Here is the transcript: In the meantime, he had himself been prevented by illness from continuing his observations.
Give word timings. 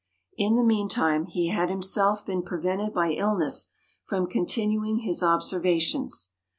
In 0.35 0.55
the 0.55 0.63
meantime, 0.63 1.27
he 1.27 1.49
had 1.49 1.69
himself 1.69 2.25
been 2.25 2.41
prevented 2.41 2.91
by 2.91 3.11
illness 3.11 3.67
from 4.07 4.25
continuing 4.25 5.01
his 5.01 5.21
observations. 5.21 6.31